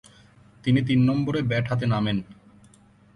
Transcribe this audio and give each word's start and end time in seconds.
তিনি 0.63 0.79
তিন 0.87 0.99
নম্বরে 1.09 1.39
ব্যাট 1.49 1.65
হাতে 1.71 1.85
নামেন। 1.85 2.17